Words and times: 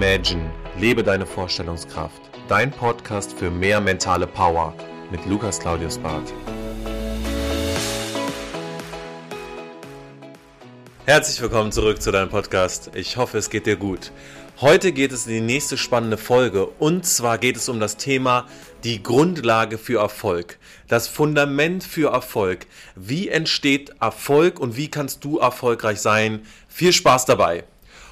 Imagine, 0.00 0.48
lebe 0.78 1.02
deine 1.02 1.26
Vorstellungskraft. 1.26 2.22
Dein 2.46 2.70
Podcast 2.70 3.36
für 3.36 3.50
mehr 3.50 3.80
mentale 3.80 4.28
Power 4.28 4.72
mit 5.10 5.26
Lukas 5.26 5.58
Claudius 5.58 5.98
Barth. 5.98 6.32
Herzlich 11.04 11.42
willkommen 11.42 11.72
zurück 11.72 12.00
zu 12.00 12.12
deinem 12.12 12.28
Podcast. 12.28 12.92
Ich 12.94 13.16
hoffe, 13.16 13.38
es 13.38 13.50
geht 13.50 13.66
dir 13.66 13.74
gut. 13.74 14.12
Heute 14.60 14.92
geht 14.92 15.10
es 15.10 15.26
in 15.26 15.32
die 15.32 15.40
nächste 15.40 15.76
spannende 15.76 16.16
Folge 16.16 16.66
und 16.66 17.04
zwar 17.04 17.36
geht 17.36 17.56
es 17.56 17.68
um 17.68 17.80
das 17.80 17.96
Thema 17.96 18.46
die 18.84 19.02
Grundlage 19.02 19.78
für 19.78 19.98
Erfolg, 19.98 20.60
das 20.86 21.08
Fundament 21.08 21.82
für 21.82 22.12
Erfolg. 22.12 22.68
Wie 22.94 23.28
entsteht 23.28 23.90
Erfolg 24.00 24.60
und 24.60 24.76
wie 24.76 24.92
kannst 24.92 25.24
du 25.24 25.40
erfolgreich 25.40 26.00
sein? 26.00 26.46
Viel 26.68 26.92
Spaß 26.92 27.24
dabei! 27.24 27.64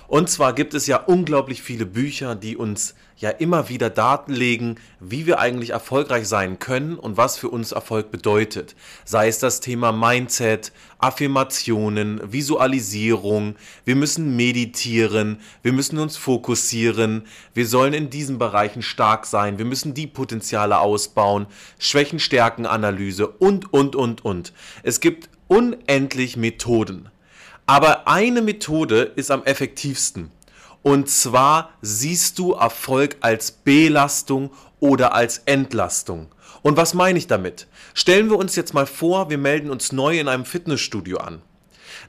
Und 0.08 0.30
zwar 0.30 0.52
gibt 0.52 0.74
es 0.74 0.86
ja 0.86 0.98
unglaublich 0.98 1.62
viele 1.62 1.86
Bücher, 1.86 2.34
die 2.34 2.56
uns 2.56 2.94
ja 3.18 3.30
immer 3.30 3.68
wieder 3.68 3.90
Daten 3.90 4.32
legen, 4.32 4.76
wie 5.00 5.26
wir 5.26 5.38
eigentlich 5.38 5.70
erfolgreich 5.70 6.28
sein 6.28 6.58
können 6.58 6.98
und 6.98 7.16
was 7.16 7.38
für 7.38 7.48
uns 7.48 7.72
Erfolg 7.72 8.10
bedeutet. 8.10 8.76
Sei 9.04 9.28
es 9.28 9.38
das 9.38 9.60
Thema 9.60 9.90
Mindset, 9.90 10.72
Affirmationen, 10.98 12.20
Visualisierung, 12.30 13.56
wir 13.84 13.96
müssen 13.96 14.36
meditieren, 14.36 15.40
wir 15.62 15.72
müssen 15.72 15.98
uns 15.98 16.16
fokussieren, 16.16 17.24
wir 17.54 17.66
sollen 17.66 17.94
in 17.94 18.10
diesen 18.10 18.38
Bereichen 18.38 18.82
stark 18.82 19.26
sein, 19.26 19.58
wir 19.58 19.64
müssen 19.64 19.94
die 19.94 20.06
Potenziale 20.06 20.78
ausbauen, 20.78 21.46
Schwächen-Stärken-Analyse 21.78 23.28
und, 23.28 23.72
und, 23.72 23.96
und, 23.96 24.24
und. 24.24 24.52
Es 24.82 25.00
gibt 25.00 25.30
unendlich 25.48 26.36
Methoden. 26.36 27.08
Aber 27.66 28.06
eine 28.06 28.42
Methode 28.42 29.12
ist 29.16 29.30
am 29.32 29.42
effektivsten. 29.42 30.30
Und 30.82 31.10
zwar 31.10 31.70
siehst 31.82 32.38
du 32.38 32.52
Erfolg 32.52 33.16
als 33.20 33.50
Belastung 33.50 34.52
oder 34.78 35.14
als 35.14 35.38
Entlastung. 35.46 36.28
Und 36.62 36.76
was 36.76 36.94
meine 36.94 37.18
ich 37.18 37.26
damit? 37.26 37.66
Stellen 37.92 38.30
wir 38.30 38.38
uns 38.38 38.54
jetzt 38.54 38.72
mal 38.72 38.86
vor, 38.86 39.30
wir 39.30 39.38
melden 39.38 39.70
uns 39.70 39.90
neu 39.90 40.20
in 40.20 40.28
einem 40.28 40.44
Fitnessstudio 40.44 41.18
an. 41.18 41.42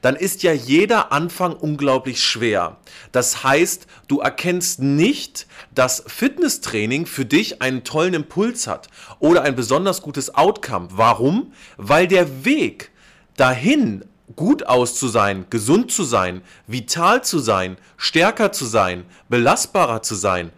Dann 0.00 0.14
ist 0.14 0.44
ja 0.44 0.52
jeder 0.52 1.10
Anfang 1.10 1.54
unglaublich 1.54 2.22
schwer. 2.22 2.76
Das 3.10 3.42
heißt, 3.42 3.88
du 4.06 4.20
erkennst 4.20 4.80
nicht, 4.80 5.48
dass 5.74 6.04
Fitnesstraining 6.06 7.06
für 7.06 7.24
dich 7.24 7.62
einen 7.62 7.82
tollen 7.82 8.14
Impuls 8.14 8.68
hat 8.68 8.88
oder 9.18 9.42
ein 9.42 9.56
besonders 9.56 10.02
gutes 10.02 10.34
Outcome. 10.36 10.88
Warum? 10.92 11.52
Weil 11.76 12.06
der 12.06 12.44
Weg 12.44 12.92
dahin 13.36 14.04
gut 14.36 14.66
aus 14.66 14.94
zu 14.94 15.08
sein, 15.08 15.46
gesund 15.50 15.90
zu 15.90 16.04
sein, 16.04 16.42
vital 16.66 17.24
zu 17.24 17.38
sein, 17.38 17.76
stärker 17.96 18.52
zu 18.52 18.64
sein, 18.66 19.04
belastbarer 19.28 20.02
zu 20.02 20.14
sein, 20.14 20.52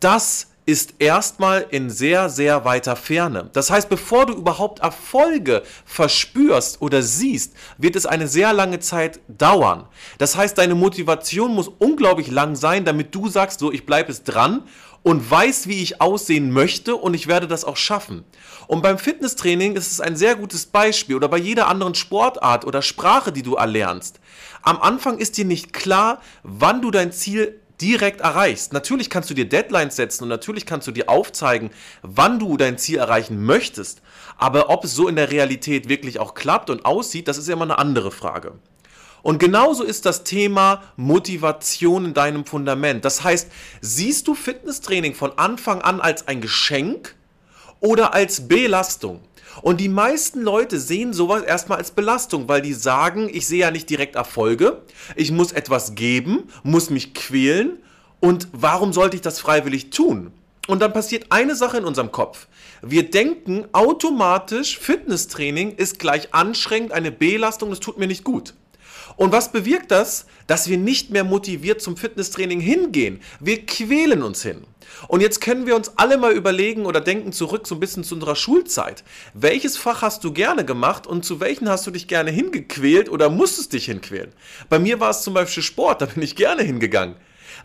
das 0.00 0.48
ist 0.66 0.94
erstmal 0.98 1.66
in 1.70 1.90
sehr, 1.90 2.28
sehr 2.28 2.64
weiter 2.64 2.94
Ferne. 2.94 3.50
Das 3.52 3.70
heißt, 3.70 3.88
bevor 3.88 4.26
du 4.26 4.34
überhaupt 4.34 4.80
Erfolge 4.80 5.62
verspürst 5.84 6.80
oder 6.80 7.02
siehst, 7.02 7.54
wird 7.76 7.96
es 7.96 8.06
eine 8.06 8.28
sehr 8.28 8.52
lange 8.52 8.78
Zeit 8.78 9.20
dauern. 9.26 9.86
Das 10.18 10.36
heißt, 10.36 10.56
deine 10.58 10.76
Motivation 10.76 11.54
muss 11.54 11.68
unglaublich 11.78 12.30
lang 12.30 12.54
sein, 12.54 12.84
damit 12.84 13.14
du 13.14 13.28
sagst, 13.28 13.58
so, 13.58 13.72
ich 13.72 13.84
bleibe 13.84 14.12
es 14.12 14.22
dran 14.22 14.62
und 15.02 15.30
weiß, 15.30 15.66
wie 15.66 15.82
ich 15.82 16.00
aussehen 16.00 16.50
möchte 16.52 16.96
und 16.96 17.14
ich 17.14 17.26
werde 17.26 17.48
das 17.48 17.64
auch 17.64 17.76
schaffen. 17.76 18.24
Und 18.66 18.82
beim 18.82 18.98
Fitnesstraining 18.98 19.74
ist 19.74 19.90
es 19.90 20.00
ein 20.00 20.16
sehr 20.16 20.36
gutes 20.36 20.66
Beispiel 20.66 21.16
oder 21.16 21.28
bei 21.28 21.38
jeder 21.38 21.68
anderen 21.68 21.94
Sportart 21.94 22.64
oder 22.64 22.82
Sprache, 22.82 23.32
die 23.32 23.42
du 23.42 23.54
erlernst. 23.54 24.20
Am 24.62 24.80
Anfang 24.80 25.18
ist 25.18 25.38
dir 25.38 25.44
nicht 25.44 25.72
klar, 25.72 26.20
wann 26.42 26.82
du 26.82 26.90
dein 26.90 27.12
Ziel 27.12 27.60
direkt 27.80 28.20
erreichst. 28.20 28.72
Natürlich 28.72 29.08
kannst 29.08 29.30
du 29.30 29.34
dir 29.34 29.48
Deadlines 29.48 29.96
setzen 29.96 30.24
und 30.24 30.28
natürlich 30.28 30.66
kannst 30.66 30.86
du 30.86 30.92
dir 30.92 31.08
aufzeigen, 31.08 31.70
wann 32.02 32.38
du 32.38 32.56
dein 32.58 32.76
Ziel 32.76 32.98
erreichen 32.98 33.42
möchtest. 33.44 34.02
Aber 34.36 34.68
ob 34.68 34.84
es 34.84 34.94
so 34.94 35.08
in 35.08 35.16
der 35.16 35.30
Realität 35.30 35.88
wirklich 35.88 36.20
auch 36.20 36.34
klappt 36.34 36.68
und 36.68 36.84
aussieht, 36.84 37.26
das 37.26 37.38
ist 37.38 37.48
ja 37.48 37.54
immer 37.54 37.64
eine 37.64 37.78
andere 37.78 38.10
Frage. 38.10 38.52
Und 39.22 39.38
genauso 39.38 39.84
ist 39.84 40.06
das 40.06 40.24
Thema 40.24 40.82
Motivation 40.96 42.06
in 42.06 42.14
deinem 42.14 42.44
Fundament. 42.46 43.04
Das 43.04 43.22
heißt, 43.22 43.48
siehst 43.80 44.28
du 44.28 44.34
Fitnesstraining 44.34 45.14
von 45.14 45.32
Anfang 45.36 45.82
an 45.82 46.00
als 46.00 46.26
ein 46.28 46.40
Geschenk 46.40 47.14
oder 47.80 48.14
als 48.14 48.48
Belastung? 48.48 49.20
Und 49.62 49.80
die 49.80 49.88
meisten 49.88 50.40
Leute 50.40 50.78
sehen 50.78 51.12
sowas 51.12 51.42
erstmal 51.42 51.78
als 51.78 51.90
Belastung, 51.90 52.48
weil 52.48 52.62
die 52.62 52.72
sagen, 52.72 53.28
ich 53.30 53.46
sehe 53.46 53.60
ja 53.60 53.70
nicht 53.70 53.90
direkt 53.90 54.14
Erfolge, 54.14 54.82
ich 55.16 55.32
muss 55.32 55.52
etwas 55.52 55.94
geben, 55.94 56.44
muss 56.62 56.88
mich 56.88 57.14
quälen 57.14 57.78
und 58.20 58.48
warum 58.52 58.92
sollte 58.92 59.16
ich 59.16 59.22
das 59.22 59.40
freiwillig 59.40 59.90
tun? 59.90 60.32
Und 60.68 60.80
dann 60.80 60.92
passiert 60.92 61.26
eine 61.30 61.56
Sache 61.56 61.78
in 61.78 61.84
unserem 61.84 62.12
Kopf. 62.12 62.46
Wir 62.80 63.10
denken 63.10 63.66
automatisch, 63.72 64.78
Fitnesstraining 64.78 65.72
ist 65.72 65.98
gleich 65.98 66.32
anstrengend, 66.32 66.92
eine 66.92 67.10
Belastung, 67.10 67.70
das 67.70 67.80
tut 67.80 67.98
mir 67.98 68.06
nicht 68.06 68.24
gut. 68.24 68.54
Und 69.16 69.32
was 69.32 69.52
bewirkt 69.52 69.90
das? 69.90 70.26
Dass 70.46 70.68
wir 70.68 70.78
nicht 70.78 71.10
mehr 71.10 71.24
motiviert 71.24 71.80
zum 71.80 71.96
Fitnesstraining 71.96 72.60
hingehen. 72.60 73.20
Wir 73.38 73.66
quälen 73.66 74.22
uns 74.22 74.42
hin. 74.42 74.64
Und 75.08 75.20
jetzt 75.20 75.40
können 75.40 75.66
wir 75.66 75.76
uns 75.76 75.92
alle 75.96 76.18
mal 76.18 76.32
überlegen 76.32 76.86
oder 76.86 77.00
denken 77.00 77.32
zurück 77.32 77.66
so 77.66 77.76
ein 77.76 77.80
bisschen 77.80 78.04
zu 78.04 78.14
unserer 78.14 78.36
Schulzeit. 78.36 79.04
Welches 79.34 79.76
Fach 79.76 80.02
hast 80.02 80.24
du 80.24 80.32
gerne 80.32 80.64
gemacht 80.64 81.06
und 81.06 81.24
zu 81.24 81.40
welchen 81.40 81.68
hast 81.68 81.86
du 81.86 81.90
dich 81.90 82.08
gerne 82.08 82.30
hingequält 82.30 83.08
oder 83.08 83.30
musstest 83.30 83.72
dich 83.72 83.86
hinquälen? 83.86 84.32
Bei 84.68 84.78
mir 84.78 85.00
war 85.00 85.10
es 85.10 85.22
zum 85.22 85.34
Beispiel 85.34 85.62
Sport, 85.62 86.02
da 86.02 86.06
bin 86.06 86.22
ich 86.22 86.36
gerne 86.36 86.62
hingegangen. 86.62 87.16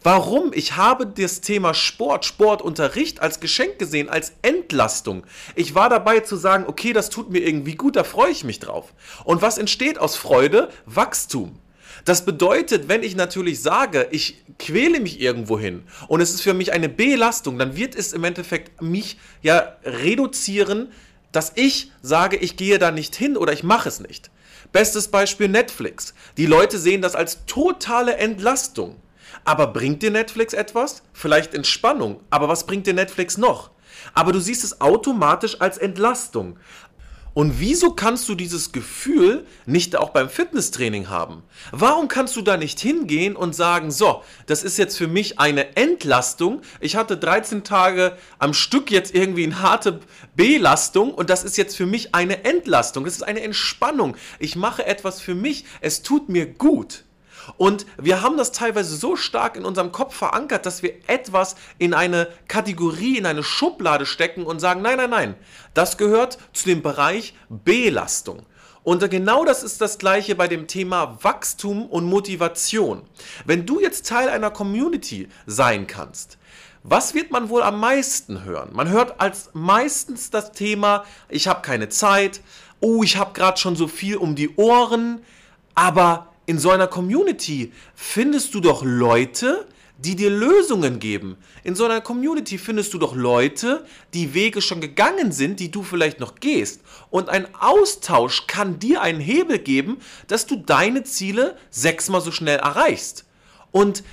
Warum? 0.04 0.52
Ich 0.54 0.76
habe 0.76 1.08
das 1.08 1.42
Thema 1.42 1.74
Sport, 1.74 2.26
Sportunterricht 2.26 3.22
als 3.22 3.40
Geschenk 3.40 3.80
gesehen, 3.80 4.10
als 4.10 4.34
Entlastung. 4.42 5.26
Ich 5.56 5.76
war 5.76 5.90
dabei 5.90 6.20
zu 6.22 6.36
sagen, 6.36 6.66
okay, 6.68 6.94
das 6.94 7.10
tut 7.10 7.30
mir 7.30 7.40
irgendwie 7.40 7.76
gut, 7.76 7.96
da 7.96 8.04
freue 8.04 8.32
ich 8.32 8.44
mich 8.44 8.60
drauf. 8.60 8.94
Und 9.24 9.42
was 9.42 9.58
entsteht 9.58 9.98
aus 9.98 10.16
Freude? 10.16 10.70
Wachstum. 10.86 11.60
Das 12.04 12.24
bedeutet, 12.24 12.88
wenn 12.88 13.02
ich 13.02 13.16
natürlich 13.16 13.62
sage, 13.62 14.08
ich 14.12 14.44
quäle 14.60 15.00
mich 15.00 15.20
irgendwo 15.20 15.58
hin 15.58 15.84
und 16.08 16.22
es 16.22 16.34
ist 16.34 16.42
für 16.42 16.54
mich 16.54 16.72
eine 16.72 16.88
Belastung, 16.88 17.58
dann 17.58 17.76
wird 17.76 17.96
es 17.96 18.14
im 18.14 18.24
Endeffekt 18.24 18.82
mich 18.82 19.18
ja 19.42 19.76
reduzieren, 19.84 20.92
dass 21.32 21.54
ich 21.56 21.92
sage, 22.02 22.38
ich 22.38 22.58
gehe 22.58 22.78
da 22.78 22.92
nicht 22.92 23.16
hin 23.16 23.38
oder 23.38 23.54
ich 23.54 23.64
mache 23.64 23.90
es 23.90 24.00
nicht. 24.00 24.30
Bestes 24.72 25.08
Beispiel 25.08 25.48
Netflix. 25.48 26.14
Die 26.38 26.46
Leute 26.46 26.78
sehen 26.78 27.02
das 27.02 27.16
als 27.16 27.46
totale 27.46 28.18
Entlastung. 28.18 28.98
Aber 29.46 29.68
bringt 29.68 30.02
dir 30.02 30.12
Netflix 30.12 30.54
etwas? 30.54 31.04
Vielleicht 31.14 31.54
Entspannung. 31.54 32.20
Aber 32.30 32.50
was 32.50 32.66
bringt 32.66 32.88
dir 32.88 32.94
Netflix 32.94 33.38
noch? 33.38 33.72
Aber 34.14 34.32
du 34.32 34.40
siehst 34.40 34.64
es 34.64 34.82
automatisch 34.82 35.62
als 35.62 35.78
Entlastung. 35.78 36.58
Und 37.36 37.60
wieso 37.60 37.92
kannst 37.92 38.30
du 38.30 38.36
dieses 38.36 38.72
Gefühl 38.72 39.46
nicht 39.66 39.98
auch 39.98 40.12
beim 40.12 40.30
Fitnesstraining 40.30 41.10
haben? 41.10 41.44
Warum 41.72 42.08
kannst 42.08 42.38
du 42.38 42.42
da 42.42 42.56
nicht 42.56 42.80
hingehen 42.80 43.36
und 43.36 43.54
sagen, 43.54 43.92
so, 43.92 44.24
das 44.46 44.64
ist 44.64 44.78
jetzt 44.78 44.98
für 44.98 45.10
mich 45.10 45.38
eine 45.38 45.76
Entlastung. 45.76 46.62
Ich 46.80 46.96
hatte 46.96 47.18
13 47.18 47.66
Tage 47.66 48.18
am 48.40 48.54
Stück 48.54 48.90
jetzt 48.90 49.14
irgendwie 49.14 49.44
eine 49.44 49.62
harte 49.62 50.00
Belastung 50.38 51.14
und 51.14 51.30
das 51.30 51.44
ist 51.44 51.58
jetzt 51.58 51.76
für 51.76 51.86
mich 51.86 52.16
eine 52.16 52.46
Entlastung. 52.46 53.04
Das 53.04 53.16
ist 53.16 53.24
eine 53.24 53.42
Entspannung. 53.42 54.16
Ich 54.40 54.56
mache 54.56 54.86
etwas 54.86 55.20
für 55.20 55.36
mich. 55.36 55.66
Es 55.82 56.04
tut 56.04 56.30
mir 56.30 56.46
gut. 56.46 57.05
Und 57.58 57.86
wir 57.98 58.22
haben 58.22 58.38
das 58.38 58.52
teilweise 58.52 58.96
so 58.96 59.16
stark 59.16 59.56
in 59.56 59.66
unserem 59.66 59.92
Kopf 59.92 60.16
verankert, 60.16 60.66
dass 60.66 60.84
wir 60.84 60.94
etwas 61.08 61.56
in 61.78 61.94
eine 61.94 62.28
Kategorie, 62.48 63.18
in 63.18 63.26
eine 63.26 63.44
Schublade 63.44 64.06
stecken 64.06 64.46
und 64.46 64.60
sagen, 64.60 64.82
nein, 64.82 64.98
nein, 64.98 65.10
nein, 65.10 65.36
das 65.74 65.98
gehört 65.98 66.38
zu 66.54 66.66
dem 66.66 66.82
Bereich 66.82 67.34
Belastung. 67.50 68.46
Und 68.84 69.10
genau 69.10 69.46
das 69.46 69.64
ist 69.64 69.82
das 69.82 69.98
gleiche 69.98 70.36
bei 70.36 70.48
dem 70.48 70.68
Thema 70.68 71.18
Wachstum 71.24 71.88
und 71.88 72.06
Motivation. 72.06 73.02
Wenn 73.44 73.66
du 73.66 73.80
jetzt 73.80 74.08
Teil 74.08 74.30
einer 74.30 74.52
Community 74.52 75.28
sein 75.48 75.88
kannst, 75.88 76.38
was 76.84 77.16
wird 77.16 77.32
man 77.32 77.50
wohl 77.50 77.64
am 77.64 77.80
meisten 77.80 78.44
hören? 78.44 78.70
Man 78.74 78.90
hört 78.90 79.20
als 79.20 79.50
meistens 79.54 80.30
das 80.30 80.52
Thema, 80.52 81.04
ich 81.30 81.48
habe 81.48 81.64
keine 81.64 81.90
Zeit, 81.90 82.42
oh, 82.80 83.02
ich 83.02 83.18
habe 83.18 83.34
gerade 83.34 83.58
schon 83.58 83.76
so 83.76 83.88
viel 83.88 84.18
um 84.18 84.36
die 84.36 84.56
Ohren, 84.56 85.24
aber 85.74 86.35
in 86.46 86.60
so 86.60 86.70
einer 86.70 86.88
Community 86.88 87.72
findest 87.96 88.54
du 88.54 88.60
doch 88.60 88.84
Leute, 88.84 89.68
die 89.98 90.16
dir 90.16 90.30
Lösungen 90.30 91.00
geben. 91.00 91.38
In 91.64 91.76
so 91.76 91.86
einer 91.86 92.02
Community 92.02 92.58
findest 92.58 92.94
du 92.94 92.98
doch 92.98 93.16
Leute, 93.16 93.86
die 94.14 94.34
Wege 94.34 94.62
schon 94.62 94.82
gegangen 94.82 95.32
sind, 95.32 95.60
die 95.60 95.72
du 95.72 95.84
vielleicht 95.84 96.20
noch 96.20 96.36
gehst. 96.36 96.82
Und 97.10 97.30
ein 97.30 97.48
Austausch 97.56 98.46
kann 98.48 98.80
dir 98.80 99.02
einen 99.02 99.22
Hebel 99.22 99.60
geben, 99.60 99.98
dass 100.28 100.46
du 100.46 100.58
deine 100.58 101.04
Ziele 101.04 101.58
sechsmal 101.70 102.22
so 102.22 102.32
schnell 102.32 102.60
erreichst. 102.60 103.26
Und 103.72 104.04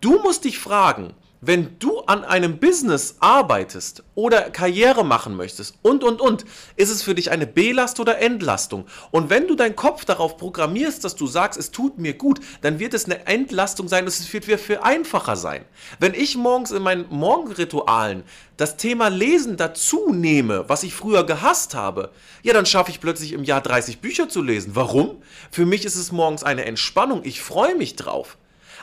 du 0.00 0.20
musst 0.20 0.44
dich 0.44 0.58
fragen, 0.58 1.14
wenn 1.40 1.78
du 1.78 2.00
an 2.00 2.24
einem 2.24 2.58
Business 2.58 3.16
arbeitest 3.20 4.02
oder 4.14 4.50
Karriere 4.50 5.04
machen 5.04 5.36
möchtest 5.36 5.74
und, 5.80 6.04
und, 6.04 6.20
und, 6.20 6.44
ist 6.76 6.90
es 6.90 7.02
für 7.02 7.14
dich 7.14 7.30
eine 7.30 7.46
Belast 7.46 7.98
oder 7.98 8.18
Entlastung. 8.18 8.84
Und 9.10 9.30
wenn 9.30 9.46
du 9.46 9.54
deinen 9.54 9.76
Kopf 9.76 10.04
darauf 10.04 10.36
programmierst, 10.36 11.02
dass 11.02 11.16
du 11.16 11.26
sagst, 11.26 11.58
es 11.58 11.70
tut 11.70 11.98
mir 11.98 12.12
gut, 12.14 12.40
dann 12.60 12.78
wird 12.78 12.92
es 12.92 13.06
eine 13.06 13.26
Entlastung 13.26 13.88
sein, 13.88 14.06
es 14.06 14.30
wird 14.32 14.44
viel 14.44 14.78
einfacher 14.82 15.36
sein. 15.36 15.64
Wenn 15.98 16.12
ich 16.12 16.36
morgens 16.36 16.72
in 16.72 16.82
meinen 16.82 17.06
Morgenritualen 17.08 18.22
das 18.58 18.76
Thema 18.76 19.08
Lesen 19.08 19.56
dazu 19.56 20.12
nehme, 20.12 20.68
was 20.68 20.82
ich 20.82 20.94
früher 20.94 21.24
gehasst 21.24 21.74
habe, 21.74 22.10
ja, 22.42 22.52
dann 22.52 22.66
schaffe 22.66 22.90
ich 22.90 23.00
plötzlich 23.00 23.32
im 23.32 23.44
Jahr 23.44 23.62
30 23.62 24.00
Bücher 24.00 24.28
zu 24.28 24.42
lesen. 24.42 24.72
Warum? 24.74 25.22
Für 25.50 25.64
mich 25.64 25.86
ist 25.86 25.96
es 25.96 26.12
morgens 26.12 26.44
eine 26.44 26.66
Entspannung. 26.66 27.22
Ich 27.24 27.40
freue 27.40 27.74
mich 27.74 27.96
drauf. 27.96 28.36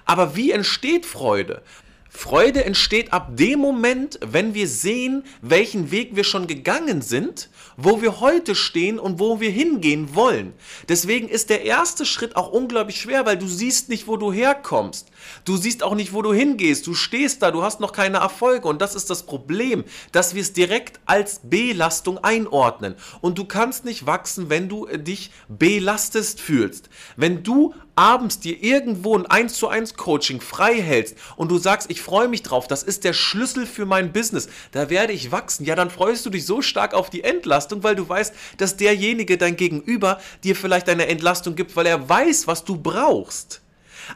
Aber 0.05 0.35
wie 0.35 0.51
entsteht 0.51 1.05
Freude? 1.05 1.61
Freude 2.09 2.63
entsteht 2.65 3.13
ab 3.13 3.35
dem 3.35 3.59
Moment, 3.59 4.19
wenn 4.25 4.53
wir 4.53 4.67
sehen, 4.67 5.23
welchen 5.41 5.91
Weg 5.91 6.15
wir 6.15 6.23
schon 6.23 6.47
gegangen 6.47 7.01
sind, 7.01 7.49
wo 7.75 8.01
wir 8.01 8.19
heute 8.19 8.55
stehen 8.55 8.97
und 8.97 9.19
wo 9.19 9.39
wir 9.39 9.51
hingehen 9.51 10.15
wollen. 10.15 10.53
Deswegen 10.89 11.29
ist 11.29 11.49
der 11.49 11.63
erste 11.63 12.05
Schritt 12.05 12.35
auch 12.35 12.51
unglaublich 12.51 12.99
schwer, 12.99 13.25
weil 13.25 13.37
du 13.37 13.47
siehst 13.47 13.89
nicht, 13.89 14.07
wo 14.07 14.17
du 14.17 14.31
herkommst. 14.31 15.09
Du 15.45 15.57
siehst 15.57 15.83
auch 15.83 15.95
nicht, 15.95 16.13
wo 16.13 16.21
du 16.21 16.33
hingehst. 16.33 16.87
Du 16.87 16.93
stehst 16.93 17.41
da, 17.41 17.51
du 17.51 17.61
hast 17.63 17.79
noch 17.79 17.91
keine 17.91 18.17
Erfolge 18.17 18.67
und 18.67 18.81
das 18.81 18.95
ist 18.95 19.09
das 19.09 19.23
Problem, 19.23 19.83
dass 20.11 20.33
wir 20.33 20.41
es 20.41 20.53
direkt 20.53 20.99
als 21.05 21.41
Belastung 21.43 22.17
einordnen. 22.19 22.95
Und 23.21 23.37
du 23.37 23.45
kannst 23.45 23.85
nicht 23.85 24.05
wachsen, 24.05 24.49
wenn 24.49 24.69
du 24.69 24.87
dich 24.87 25.31
belastest 25.47 26.41
fühlst. 26.41 26.89
Wenn 27.15 27.43
du 27.43 27.73
abends 27.97 28.39
dir 28.39 28.63
irgendwo 28.63 29.17
ein 29.17 29.25
1 29.25 29.55
zu 29.55 29.67
1 29.67 29.95
Coaching 29.95 30.39
frei 30.39 30.81
hältst 30.81 31.15
und 31.35 31.49
du 31.51 31.57
sagst, 31.57 31.89
ich 31.89 32.01
freue 32.01 32.27
mich 32.27 32.43
drauf, 32.43 32.67
das 32.67 32.83
ist 32.83 33.03
der 33.03 33.13
Schlüssel 33.13 33.65
für 33.65 33.85
mein 33.85 34.13
Business, 34.13 34.47
da 34.71 34.89
werde 34.89 35.13
ich 35.13 35.31
wachsen, 35.31 35.65
ja, 35.65 35.75
dann 35.75 35.89
freust 35.89 36.25
du 36.25 36.29
dich 36.29 36.45
so 36.45 36.61
stark 36.61 36.93
auf 36.93 37.09
die 37.09 37.23
Entlastung, 37.23 37.83
weil 37.83 37.95
du 37.95 38.07
weißt, 38.07 38.33
dass 38.57 38.77
derjenige, 38.77 39.37
dein 39.37 39.55
Gegenüber, 39.55 40.19
dir 40.43 40.55
vielleicht 40.55 40.89
eine 40.89 41.07
Entlastung 41.07 41.55
gibt, 41.55 41.75
weil 41.75 41.87
er 41.87 42.07
weiß, 42.07 42.47
was 42.47 42.63
du 42.63 42.77
brauchst. 42.77 43.61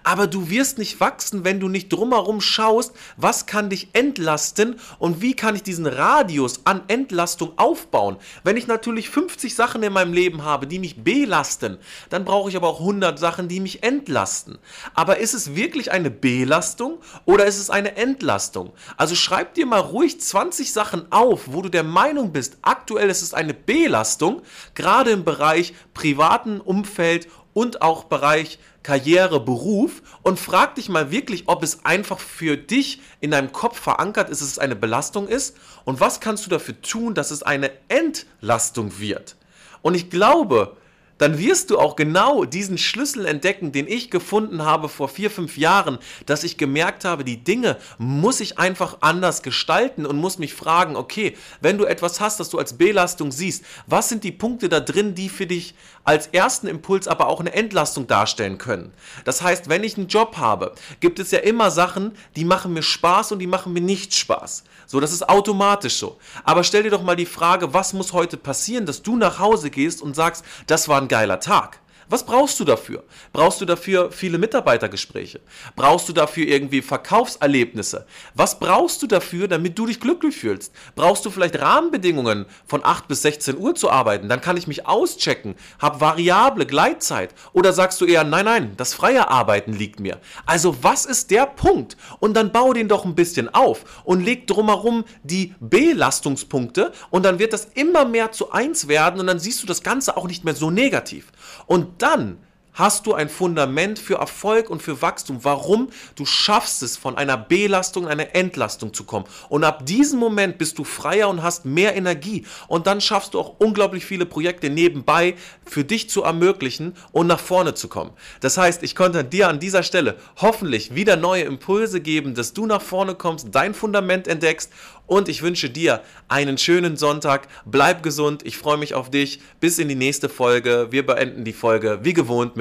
Aber 0.03 0.27
du 0.27 0.49
wirst 0.49 0.77
nicht 0.77 0.99
wachsen, 0.99 1.43
wenn 1.43 1.59
du 1.59 1.67
nicht 1.67 1.91
drumherum 1.91 2.41
schaust, 2.41 2.93
was 3.17 3.45
kann 3.45 3.69
dich 3.69 3.89
entlasten 3.93 4.79
und 4.99 5.21
wie 5.21 5.35
kann 5.35 5.55
ich 5.55 5.63
diesen 5.63 5.85
Radius 5.85 6.65
an 6.65 6.81
Entlastung 6.87 7.53
aufbauen. 7.57 8.17
Wenn 8.43 8.57
ich 8.57 8.67
natürlich 8.67 9.09
50 9.09 9.55
Sachen 9.55 9.83
in 9.83 9.93
meinem 9.93 10.13
Leben 10.13 10.43
habe, 10.43 10.67
die 10.67 10.79
mich 10.79 11.03
belasten, 11.03 11.77
dann 12.09 12.25
brauche 12.25 12.49
ich 12.49 12.55
aber 12.55 12.67
auch 12.67 12.79
100 12.79 13.17
Sachen, 13.19 13.47
die 13.47 13.59
mich 13.59 13.83
entlasten. 13.83 14.57
Aber 14.93 15.17
ist 15.17 15.33
es 15.33 15.55
wirklich 15.55 15.91
eine 15.91 16.11
Belastung 16.11 16.99
oder 17.25 17.45
ist 17.45 17.59
es 17.59 17.69
eine 17.69 17.95
Entlastung? 17.95 18.73
Also 18.97 19.15
schreib 19.15 19.53
dir 19.53 19.65
mal 19.65 19.79
ruhig 19.79 20.19
20 20.19 20.71
Sachen 20.71 21.11
auf, 21.11 21.43
wo 21.47 21.61
du 21.61 21.69
der 21.69 21.83
Meinung 21.83 22.31
bist, 22.31 22.57
aktuell 22.61 23.09
ist 23.09 23.21
es 23.21 23.33
eine 23.33 23.53
Belastung, 23.53 24.41
gerade 24.75 25.11
im 25.11 25.23
Bereich 25.23 25.73
privaten 25.93 26.59
Umfeld 26.61 27.27
und 27.53 27.81
auch 27.81 28.05
Bereich 28.05 28.59
Karriere, 28.83 29.39
Beruf 29.39 30.01
und 30.23 30.39
frag 30.39 30.75
dich 30.75 30.89
mal 30.89 31.11
wirklich, 31.11 31.43
ob 31.47 31.63
es 31.63 31.85
einfach 31.85 32.19
für 32.19 32.57
dich 32.57 33.01
in 33.19 33.31
deinem 33.31 33.51
Kopf 33.51 33.79
verankert 33.79 34.29
ist, 34.29 34.41
dass 34.41 34.47
es 34.49 34.59
eine 34.59 34.75
Belastung 34.75 35.27
ist 35.27 35.55
und 35.85 35.99
was 35.99 36.19
kannst 36.19 36.45
du 36.45 36.49
dafür 36.49 36.81
tun, 36.81 37.13
dass 37.13 37.31
es 37.31 37.43
eine 37.43 37.71
Entlastung 37.87 38.99
wird. 38.99 39.35
Und 39.81 39.95
ich 39.95 40.09
glaube, 40.09 40.77
dann 41.21 41.37
wirst 41.37 41.69
du 41.69 41.77
auch 41.77 41.95
genau 41.95 42.45
diesen 42.45 42.79
Schlüssel 42.79 43.27
entdecken, 43.27 43.71
den 43.71 43.87
ich 43.87 44.09
gefunden 44.09 44.65
habe 44.65 44.89
vor 44.89 45.07
vier, 45.07 45.29
fünf 45.29 45.55
Jahren, 45.55 45.99
dass 46.25 46.43
ich 46.43 46.57
gemerkt 46.57 47.05
habe, 47.05 47.23
die 47.23 47.43
Dinge 47.43 47.77
muss 47.99 48.39
ich 48.39 48.57
einfach 48.57 48.97
anders 49.01 49.43
gestalten 49.43 50.07
und 50.07 50.17
muss 50.17 50.39
mich 50.39 50.55
fragen, 50.55 50.95
okay, 50.95 51.37
wenn 51.59 51.77
du 51.77 51.85
etwas 51.85 52.19
hast, 52.21 52.39
das 52.39 52.49
du 52.49 52.57
als 52.57 52.75
Belastung 52.75 53.31
siehst, 53.31 53.63
was 53.85 54.09
sind 54.09 54.23
die 54.23 54.31
Punkte 54.31 54.67
da 54.67 54.79
drin, 54.79 55.13
die 55.13 55.29
für 55.29 55.45
dich 55.45 55.75
als 56.03 56.25
ersten 56.25 56.65
Impuls 56.65 57.07
aber 57.07 57.27
auch 57.27 57.39
eine 57.39 57.53
Entlastung 57.53 58.07
darstellen 58.07 58.57
können. 58.57 58.91
Das 59.23 59.43
heißt, 59.43 59.69
wenn 59.69 59.83
ich 59.83 59.97
einen 59.97 60.07
Job 60.07 60.37
habe, 60.37 60.73
gibt 61.01 61.19
es 61.19 61.29
ja 61.29 61.37
immer 61.37 61.69
Sachen, 61.69 62.13
die 62.35 62.45
machen 62.45 62.73
mir 62.73 62.81
Spaß 62.81 63.31
und 63.31 63.37
die 63.37 63.47
machen 63.47 63.73
mir 63.73 63.81
nicht 63.81 64.15
Spaß. 64.15 64.63
So, 64.87 64.99
das 64.99 65.13
ist 65.13 65.29
automatisch 65.29 65.97
so. 65.97 66.17
Aber 66.43 66.63
stell 66.63 66.83
dir 66.83 66.89
doch 66.89 67.03
mal 67.03 67.15
die 67.15 67.27
Frage, 67.27 67.73
was 67.73 67.93
muss 67.93 68.13
heute 68.13 68.37
passieren, 68.37 68.85
dass 68.87 69.03
du 69.03 69.15
nach 69.15 69.37
Hause 69.37 69.69
gehst 69.69 70.01
und 70.01 70.15
sagst, 70.15 70.43
das 70.65 70.87
war 70.87 70.99
ein 70.99 71.07
geiler 71.11 71.41
Tag. 71.41 71.79
Was 72.11 72.25
brauchst 72.25 72.59
du 72.59 72.65
dafür? 72.65 73.05
Brauchst 73.31 73.61
du 73.61 73.65
dafür 73.65 74.11
viele 74.11 74.37
Mitarbeitergespräche? 74.37 75.39
Brauchst 75.77 76.09
du 76.09 76.13
dafür 76.13 76.45
irgendwie 76.45 76.81
Verkaufserlebnisse? 76.81 78.05
Was 78.35 78.59
brauchst 78.59 79.01
du 79.01 79.07
dafür, 79.07 79.47
damit 79.47 79.79
du 79.79 79.85
dich 79.85 80.01
glücklich 80.01 80.35
fühlst? 80.35 80.73
Brauchst 80.95 81.25
du 81.25 81.29
vielleicht 81.29 81.61
Rahmenbedingungen 81.61 82.47
von 82.67 82.83
8 82.83 83.07
bis 83.07 83.21
16 83.21 83.57
Uhr 83.57 83.75
zu 83.75 83.89
arbeiten? 83.89 84.27
Dann 84.27 84.41
kann 84.41 84.57
ich 84.57 84.67
mich 84.67 84.85
auschecken, 84.85 85.55
habe 85.79 86.01
variable 86.01 86.65
Gleitzeit. 86.65 87.33
Oder 87.53 87.71
sagst 87.71 88.01
du 88.01 88.05
eher, 88.05 88.25
nein, 88.25 88.43
nein, 88.43 88.73
das 88.75 88.93
freie 88.93 89.29
Arbeiten 89.29 89.71
liegt 89.71 90.01
mir. 90.01 90.19
Also 90.45 90.83
was 90.83 91.05
ist 91.05 91.31
der 91.31 91.45
Punkt? 91.45 91.95
Und 92.19 92.33
dann 92.33 92.51
bau 92.51 92.73
den 92.73 92.89
doch 92.89 93.05
ein 93.05 93.15
bisschen 93.15 93.47
auf 93.53 93.85
und 94.03 94.19
leg 94.19 94.47
drumherum 94.47 95.05
die 95.23 95.55
Belastungspunkte 95.61 96.91
und 97.09 97.23
dann 97.23 97.39
wird 97.39 97.53
das 97.53 97.69
immer 97.73 98.03
mehr 98.03 98.33
zu 98.33 98.51
eins 98.51 98.89
werden 98.89 99.21
und 99.21 99.27
dann 99.27 99.39
siehst 99.39 99.63
du 99.63 99.65
das 99.65 99.81
Ganze 99.81 100.17
auch 100.17 100.27
nicht 100.27 100.43
mehr 100.43 100.55
so 100.55 100.69
negativ. 100.69 101.31
Und 101.67 102.00
dann 102.01 102.37
hast 102.73 103.05
du 103.05 103.13
ein 103.13 103.29
Fundament 103.29 103.99
für 103.99 104.15
Erfolg 104.15 104.69
und 104.69 104.81
für 104.81 105.01
Wachstum. 105.01 105.39
Warum? 105.43 105.89
Du 106.15 106.25
schaffst 106.25 106.83
es, 106.83 106.97
von 106.97 107.17
einer 107.17 107.37
Belastung 107.37 108.03
in 108.03 108.09
eine 108.09 108.33
Entlastung 108.33 108.93
zu 108.93 109.03
kommen. 109.03 109.25
Und 109.49 109.63
ab 109.63 109.85
diesem 109.85 110.19
Moment 110.19 110.57
bist 110.57 110.77
du 110.77 110.83
freier 110.83 111.29
und 111.29 111.43
hast 111.43 111.65
mehr 111.65 111.95
Energie. 111.95 112.45
Und 112.67 112.87
dann 112.87 113.01
schaffst 113.01 113.33
du 113.33 113.39
auch 113.39 113.55
unglaublich 113.59 114.05
viele 114.05 114.25
Projekte 114.25 114.69
nebenbei 114.69 115.35
für 115.65 115.83
dich 115.83 116.09
zu 116.09 116.23
ermöglichen 116.23 116.95
und 117.11 117.27
nach 117.27 117.39
vorne 117.39 117.73
zu 117.73 117.87
kommen. 117.87 118.11
Das 118.39 118.57
heißt, 118.57 118.83
ich 118.83 118.95
konnte 118.95 119.23
dir 119.23 119.49
an 119.49 119.59
dieser 119.59 119.83
Stelle 119.83 120.17
hoffentlich 120.37 120.95
wieder 120.95 121.15
neue 121.15 121.43
Impulse 121.43 122.01
geben, 122.01 122.35
dass 122.35 122.53
du 122.53 122.65
nach 122.65 122.81
vorne 122.81 123.15
kommst, 123.15 123.47
dein 123.51 123.73
Fundament 123.73 124.27
entdeckst 124.27 124.71
und 125.11 125.27
ich 125.27 125.41
wünsche 125.41 125.69
dir 125.69 126.03
einen 126.29 126.57
schönen 126.57 126.95
Sonntag. 126.95 127.49
Bleib 127.65 128.01
gesund. 128.01 128.45
Ich 128.45 128.57
freue 128.57 128.77
mich 128.77 128.93
auf 128.93 129.11
dich. 129.11 129.41
Bis 129.59 129.77
in 129.77 129.89
die 129.89 129.95
nächste 129.95 130.29
Folge. 130.29 130.87
Wir 130.91 131.05
beenden 131.05 131.43
die 131.43 131.51
Folge 131.51 131.99
wie 132.03 132.13
gewohnt 132.13 132.55